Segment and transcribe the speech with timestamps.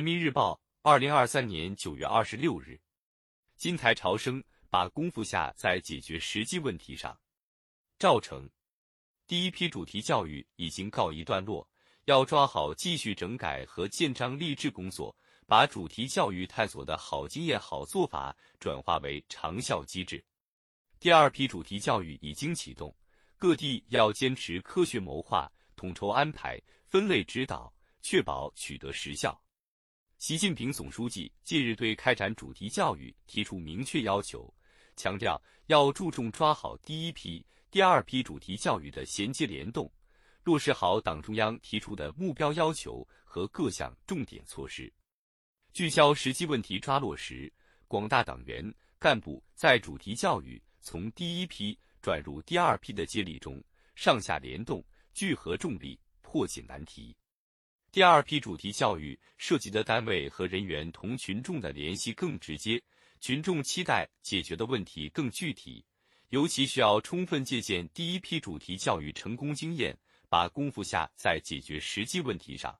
[0.00, 2.80] 人民日报，二零二三年九月二十六日，
[3.58, 7.14] 金台潮生把功夫下在解决实际问题上。
[7.98, 8.48] 赵成，
[9.26, 11.68] 第一批主题教育已经告一段落，
[12.06, 15.14] 要抓好继续整改和建章立制工作，
[15.46, 20.24] 把主题教育探索的好经验、好做法转化为长效机制。
[20.98, 22.96] 第二批主题教育已经启动，
[23.36, 27.70] 各地要坚持科学谋划、统筹安排、分类指导，
[28.00, 29.38] 确保取得实效。
[30.20, 34.52] 习近平总书记近日对开展主题教育提出明确要求，
[34.94, 39.90] 强调要注重抓好第一批、第二批主题教育的衔接联动，
[40.44, 44.92] 落实好党中央提出的目标要求和各项重点措施，
[45.72, 47.50] 聚焦实际问题抓落实。
[47.88, 48.62] 广大党员
[48.98, 53.58] 干部在主题教育从第一批转入第二批的接力中，
[53.94, 54.84] 上下联动，
[55.14, 57.16] 聚合重力，破解难题。
[57.92, 62.80] 第二批主题教育涉及的单位和人员同群众的联系更直接，
[63.18, 65.84] 群众期待解决的问题更具体，
[66.28, 72.78] 尤其需要充分借鉴第一批主题教育成功经验，把功夫下在解决实际问题上，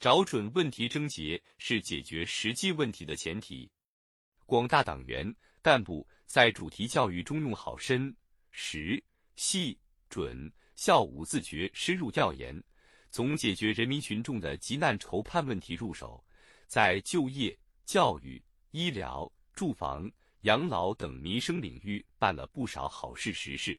[0.00, 3.70] 找准问题症结是解决实际问题的前提。
[4.46, 8.16] 广大党员干部在主题教育中用好深、
[8.50, 9.02] 实、
[9.36, 12.58] 细、准、效五字诀深入调研。
[13.12, 16.24] 从解决人民群众的急难愁盼问题入手，
[16.66, 20.10] 在就业、教育、医疗、住房、
[20.40, 23.78] 养老等民生领域办了不少好事实事。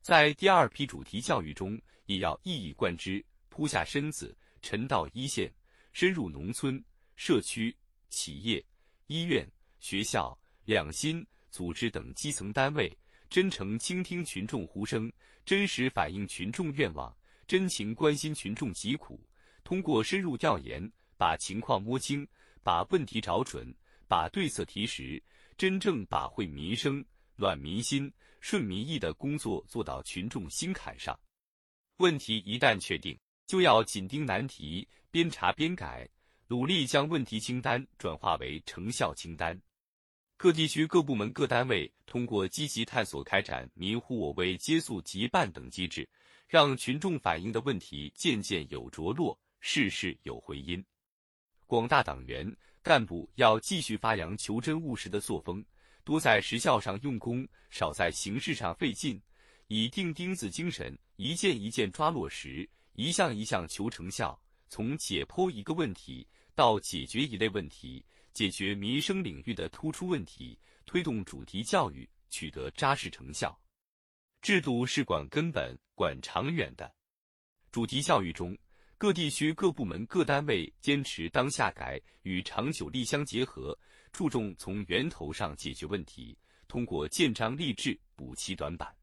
[0.00, 5.52] 在第二批主题教育中，也要一以贯之，扑下身子，沉到一线，
[5.92, 6.82] 深入农村、
[7.14, 7.76] 社区、
[8.08, 8.64] 企业、
[9.06, 9.46] 医院、
[9.80, 12.90] 学校、两心组织等基层单位，
[13.28, 15.12] 真诚倾听群众呼声，
[15.44, 17.14] 真实反映群众愿望。
[17.46, 19.20] 真情关心群众疾苦，
[19.62, 22.26] 通过深入调研，把情况摸清，
[22.62, 23.72] 把问题找准，
[24.08, 25.22] 把对策提实，
[25.56, 27.04] 真正把惠民生、
[27.36, 31.18] 暖民心、顺民意的工作做到群众心坎上。
[31.98, 36.08] 问题一旦确定，就要紧盯难题，边查边改，
[36.48, 39.60] 努力将问题清单转化为成效清单。
[40.36, 46.06] 各地区各部门各单位通过积极探索，开展“民呼我为”接诉急办等机制。
[46.46, 50.84] 让群众反映的问题渐渐有着落，事事有回音。
[51.66, 55.64] 广大党员干部要继续发扬求真务实的作风，
[56.04, 59.20] 多在实效上用功，少在形式上费劲，
[59.66, 64.40] 以钉钉子精神，一件一件抓落实，一项一项求成效。
[64.68, 73.58] 从解剖一个问题到解决一类问题，解决民生领域的突出问题，推动主题教育取得扎实成效。
[74.46, 76.94] 制度是管根本、管长远的。
[77.72, 78.56] 主题教育中，
[78.96, 83.76] 各地区各部门各单位坚持当下改与长久立相结合，
[84.12, 88.96] 注重从源头上解决问题，通过建章立制补齐短板，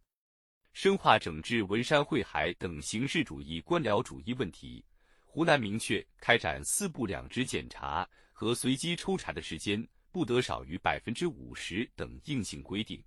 [0.72, 4.82] 深化整治文山会海等形式主义、官僚主义问题。
[5.26, 13.04] 湖南明确开展四不两值检查和随机抽查的时间不得少于百分之五十等硬性规定。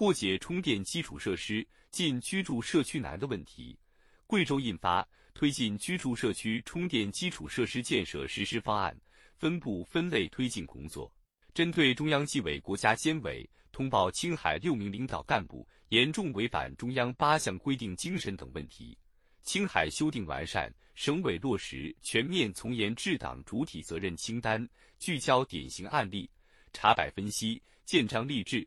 [0.00, 3.78] 破解充电基础设施进居住社区难的问题，
[4.26, 8.98] 贵州印发推进居住社区充电基础设施建设实施方案，
[9.36, 11.14] 分部分类推进工作。
[11.52, 18.96] 针对中央纪委国家监委通报青海六名领导干部严重违反中央八项规定精神等问题，
[19.42, 24.66] 青海修订完善省委落实全面从严治党主体责任清单，
[24.98, 26.30] 聚焦典型案例，
[26.72, 28.66] 查摆分析，建章立制。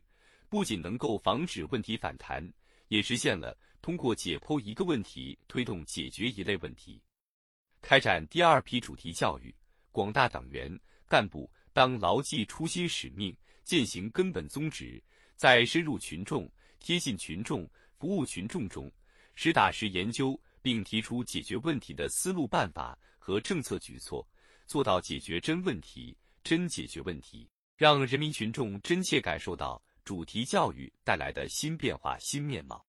[0.54, 2.48] 不仅能够防止问题反弹，
[2.86, 7.02] 也实现了通过解剖一个问题推动解决一类问题。
[7.82, 9.52] 开展第二批主题教育，
[9.90, 10.70] 广大党员
[11.08, 15.02] 干部当牢记初心使命，践行根本宗旨，
[15.34, 16.48] 在深入群众、
[16.78, 18.88] 贴近群众、服务群众中，
[19.34, 24.24] 实打实研究并提出解决问题的思路办法和政策举措，
[24.68, 29.82] 做到解决真问题、真解决问题，让人民群众真切感受到。
[30.04, 32.84] 主题教育带来的新变化、新面貌。